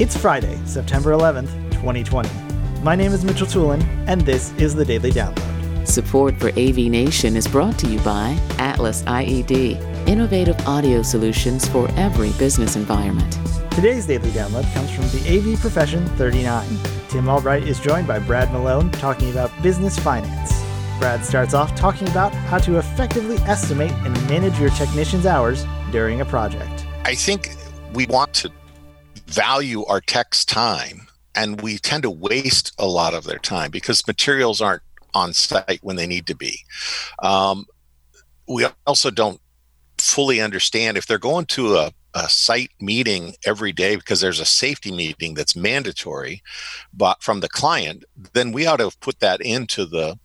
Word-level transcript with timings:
It's 0.00 0.16
Friday, 0.16 0.58
September 0.64 1.10
11th, 1.10 1.52
2020. 1.72 2.30
My 2.82 2.96
name 2.96 3.12
is 3.12 3.22
Mitchell 3.22 3.46
Tulin, 3.46 3.82
and 4.08 4.22
this 4.22 4.50
is 4.54 4.74
the 4.74 4.82
Daily 4.82 5.10
Download. 5.10 5.86
Support 5.86 6.40
for 6.40 6.48
AV 6.58 6.90
Nation 6.90 7.36
is 7.36 7.46
brought 7.46 7.78
to 7.80 7.86
you 7.86 8.00
by 8.00 8.40
Atlas 8.58 9.02
IED, 9.02 10.08
innovative 10.08 10.58
audio 10.66 11.02
solutions 11.02 11.68
for 11.68 11.86
every 11.96 12.30
business 12.38 12.76
environment. 12.76 13.38
Today's 13.72 14.06
Daily 14.06 14.30
Download 14.30 14.64
comes 14.72 14.90
from 14.90 15.04
the 15.08 15.36
AV 15.36 15.60
Profession 15.60 16.06
39. 16.16 16.66
Tim 17.10 17.28
Albright 17.28 17.64
is 17.64 17.78
joined 17.78 18.06
by 18.06 18.20
Brad 18.20 18.50
Malone 18.52 18.90
talking 18.92 19.30
about 19.30 19.50
business 19.62 19.98
finance. 19.98 20.50
Brad 20.98 21.26
starts 21.26 21.52
off 21.52 21.76
talking 21.76 22.08
about 22.08 22.32
how 22.32 22.56
to 22.56 22.78
effectively 22.78 23.36
estimate 23.40 23.92
and 24.06 24.14
manage 24.30 24.58
your 24.58 24.70
technicians' 24.70 25.26
hours 25.26 25.66
during 25.92 26.22
a 26.22 26.24
project. 26.24 26.86
I 27.04 27.14
think 27.14 27.54
we 27.92 28.06
want 28.06 28.32
to 28.34 28.50
value 29.26 29.84
our 29.86 30.00
tech's 30.00 30.44
time 30.44 31.08
and 31.34 31.60
we 31.60 31.78
tend 31.78 32.02
to 32.02 32.10
waste 32.10 32.72
a 32.78 32.86
lot 32.86 33.14
of 33.14 33.24
their 33.24 33.38
time 33.38 33.70
because 33.70 34.06
materials 34.06 34.60
aren't 34.60 34.82
on 35.14 35.32
site 35.32 35.78
when 35.82 35.96
they 35.96 36.06
need 36.06 36.26
to 36.26 36.34
be. 36.34 36.58
Um, 37.22 37.66
we 38.48 38.66
also 38.86 39.10
don't 39.10 39.40
fully 39.98 40.40
understand 40.40 40.96
if 40.96 41.06
they're 41.06 41.18
going 41.18 41.44
to 41.46 41.76
a, 41.76 41.92
a 42.14 42.28
site 42.28 42.70
meeting 42.80 43.34
every 43.44 43.72
day 43.72 43.96
because 43.96 44.20
there's 44.20 44.40
a 44.40 44.44
safety 44.44 44.90
meeting 44.90 45.34
that's 45.34 45.54
mandatory 45.54 46.42
but 46.92 47.22
from 47.22 47.40
the 47.40 47.48
client 47.48 48.02
then 48.32 48.50
we 48.50 48.66
ought 48.66 48.78
to 48.78 48.90
put 49.00 49.20
that 49.20 49.40
into 49.42 49.84
the 49.84 50.18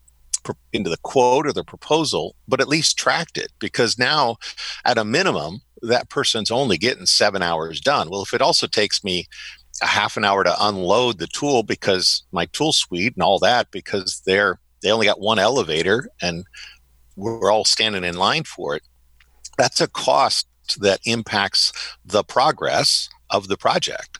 into 0.72 0.89
the 0.89 0.97
quote 1.03 1.45
or 1.45 1.52
the 1.52 1.63
proposal 1.63 2.36
but 2.47 2.61
at 2.61 2.70
least 2.70 2.97
tracked 2.97 3.38
it 3.38 3.52
because 3.59 3.99
now 3.99 4.38
at 4.86 4.97
a 4.97 5.03
minimum 5.03 5.59
that 5.88 6.09
person's 6.09 6.52
only 6.52 6.77
getting 6.77 7.05
seven 7.05 7.41
hours 7.41 7.80
done. 7.80 8.09
Well, 8.09 8.23
if 8.23 8.34
it 8.34 8.41
also 8.41 8.67
takes 8.67 9.03
me 9.03 9.27
a 9.81 9.85
half 9.85 10.17
an 10.17 10.23
hour 10.23 10.44
to 10.44 10.55
unload 10.59 11.20
the 11.20 11.27
tool 11.27 11.63
because 11.63 12.23
my 12.31 12.45
tool 12.48 12.73
suite 12.73 13.13
and 13.16 13.23
all 13.23 13.39
that, 13.39 13.72
because 13.72 14.22
they're 14.25 14.59
they 14.81 14.91
only 14.91 15.08
got 15.08 15.19
one 15.19 15.39
elevator 15.39 16.08
and 16.22 16.45
we're 17.16 17.52
all 17.52 17.66
standing 17.66 18.03
in 18.03 18.16
line 18.16 18.44
for 18.44 18.75
it, 18.75 18.83
that's 19.58 19.81
a 19.81 19.88
cost 19.88 20.47
that 20.80 21.00
impacts 21.06 21.72
the 22.06 22.23
progress 22.23 23.09
of 23.30 23.47
the 23.47 23.58
project. 23.58 24.19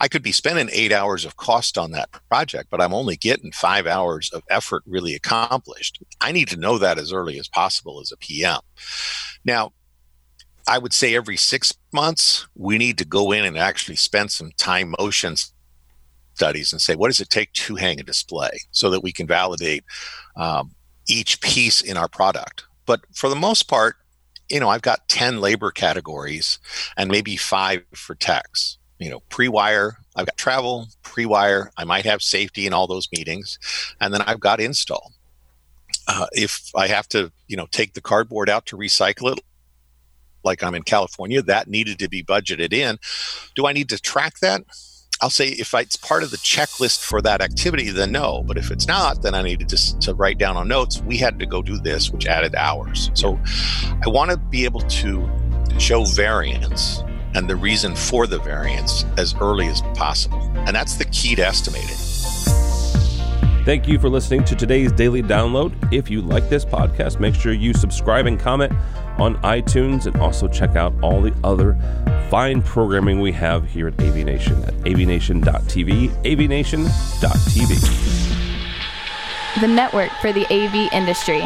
I 0.00 0.08
could 0.08 0.22
be 0.22 0.32
spending 0.32 0.68
eight 0.72 0.92
hours 0.92 1.24
of 1.24 1.36
cost 1.36 1.78
on 1.78 1.90
that 1.92 2.10
project, 2.28 2.68
but 2.70 2.80
I'm 2.80 2.94
only 2.94 3.16
getting 3.16 3.52
five 3.52 3.86
hours 3.86 4.30
of 4.32 4.42
effort 4.50 4.82
really 4.86 5.14
accomplished. 5.14 6.02
I 6.20 6.32
need 6.32 6.48
to 6.48 6.56
know 6.56 6.78
that 6.78 6.98
as 6.98 7.12
early 7.12 7.38
as 7.38 7.48
possible 7.48 8.00
as 8.00 8.12
a 8.12 8.16
PM. 8.16 8.60
Now, 9.44 9.72
I 10.66 10.78
would 10.78 10.92
say 10.92 11.14
every 11.14 11.36
six 11.36 11.74
months, 11.92 12.46
we 12.54 12.78
need 12.78 12.98
to 12.98 13.04
go 13.04 13.32
in 13.32 13.44
and 13.44 13.58
actually 13.58 13.96
spend 13.96 14.30
some 14.30 14.52
time 14.56 14.94
motion 14.98 15.36
studies 16.34 16.72
and 16.72 16.80
say, 16.80 16.94
what 16.94 17.08
does 17.08 17.20
it 17.20 17.30
take 17.30 17.52
to 17.52 17.76
hang 17.76 18.00
a 18.00 18.02
display 18.02 18.60
so 18.70 18.90
that 18.90 19.02
we 19.02 19.12
can 19.12 19.26
validate 19.26 19.84
um, 20.36 20.74
each 21.06 21.40
piece 21.40 21.80
in 21.80 21.96
our 21.96 22.08
product? 22.08 22.64
But 22.86 23.00
for 23.14 23.28
the 23.28 23.36
most 23.36 23.64
part, 23.64 23.96
you 24.50 24.60
know, 24.60 24.68
I've 24.68 24.82
got 24.82 25.08
10 25.08 25.40
labor 25.40 25.70
categories 25.70 26.58
and 26.96 27.10
maybe 27.10 27.36
five 27.36 27.82
for 27.94 28.14
techs. 28.14 28.78
You 28.98 29.10
know, 29.10 29.20
pre 29.28 29.48
wire, 29.48 29.98
I've 30.16 30.26
got 30.26 30.36
travel, 30.36 30.86
pre 31.02 31.26
wire, 31.26 31.70
I 31.76 31.84
might 31.84 32.04
have 32.04 32.22
safety 32.22 32.66
in 32.66 32.72
all 32.72 32.86
those 32.86 33.08
meetings, 33.12 33.58
and 34.00 34.14
then 34.14 34.22
I've 34.22 34.40
got 34.40 34.60
install. 34.60 35.12
Uh, 36.06 36.26
if 36.32 36.70
I 36.76 36.86
have 36.86 37.08
to, 37.08 37.32
you 37.48 37.56
know, 37.56 37.66
take 37.70 37.94
the 37.94 38.00
cardboard 38.00 38.48
out 38.48 38.66
to 38.66 38.76
recycle 38.76 39.32
it, 39.32 39.40
like 40.44 40.62
I'm 40.62 40.74
in 40.74 40.82
California, 40.82 41.42
that 41.42 41.68
needed 41.68 41.98
to 42.00 42.08
be 42.08 42.22
budgeted 42.22 42.72
in. 42.72 42.98
Do 43.54 43.66
I 43.66 43.72
need 43.72 43.88
to 43.90 44.00
track 44.00 44.38
that? 44.40 44.62
I'll 45.20 45.30
say 45.30 45.48
if 45.48 45.72
it's 45.74 45.96
part 45.96 46.22
of 46.22 46.30
the 46.30 46.36
checklist 46.38 47.02
for 47.02 47.22
that 47.22 47.40
activity, 47.40 47.90
then 47.90 48.12
no. 48.12 48.42
But 48.42 48.58
if 48.58 48.70
it's 48.70 48.86
not, 48.86 49.22
then 49.22 49.34
I 49.34 49.42
need 49.42 49.60
to 49.60 49.66
just 49.66 50.00
to 50.02 50.14
write 50.14 50.38
down 50.38 50.56
on 50.56 50.68
notes. 50.68 51.00
We 51.02 51.16
had 51.16 51.38
to 51.38 51.46
go 51.46 51.62
do 51.62 51.78
this, 51.78 52.10
which 52.10 52.26
added 52.26 52.54
hours. 52.54 53.10
So 53.14 53.40
I 54.04 54.08
want 54.08 54.32
to 54.32 54.36
be 54.36 54.64
able 54.64 54.80
to 54.80 55.30
show 55.78 56.04
variance 56.04 57.02
and 57.34 57.48
the 57.48 57.56
reason 57.56 57.96
for 57.96 58.26
the 58.26 58.38
variance 58.38 59.04
as 59.16 59.34
early 59.40 59.66
as 59.68 59.80
possible. 59.94 60.40
And 60.66 60.74
that's 60.74 60.96
the 60.96 61.04
key 61.06 61.34
to 61.36 61.46
estimating. 61.46 61.96
Thank 63.64 63.88
you 63.88 63.98
for 63.98 64.10
listening 64.10 64.44
to 64.44 64.54
today's 64.54 64.92
daily 64.92 65.22
download. 65.22 65.72
If 65.92 66.10
you 66.10 66.20
like 66.20 66.50
this 66.50 66.66
podcast, 66.66 67.18
make 67.18 67.34
sure 67.34 67.52
you 67.52 67.72
subscribe 67.72 68.26
and 68.26 68.38
comment 68.38 68.72
on 69.18 69.36
iTunes 69.42 70.06
and 70.06 70.16
also 70.16 70.48
check 70.48 70.76
out 70.76 70.92
all 71.02 71.20
the 71.20 71.34
other 71.44 71.76
fine 72.30 72.62
programming 72.62 73.20
we 73.20 73.32
have 73.32 73.68
here 73.68 73.88
at 73.88 74.00
AV 74.00 74.16
Nation 74.16 74.62
at 74.64 74.74
avnation.tv, 74.84 76.10
avnation.tv. 76.24 78.00
The 79.60 79.68
network 79.68 80.10
for 80.20 80.32
the 80.32 80.44
AV 80.52 80.92
industry. 80.92 81.42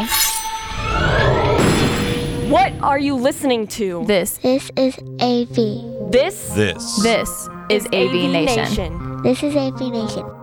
What 2.49 2.73
are 2.81 2.99
you 2.99 3.15
listening 3.15 3.67
to? 3.69 4.05
This. 4.07 4.39
This 4.39 4.71
is 4.77 4.97
AV. 5.21 6.11
This? 6.11 6.49
This. 6.55 7.03
This 7.03 7.49
is, 7.69 7.85
AV, 7.87 7.93
AV 7.93 8.31
Nation. 8.31 8.65
Nation. 8.65 9.23
This 9.23 9.43
is 9.43 9.55
AV 9.55 9.81
Nation. 9.93 10.38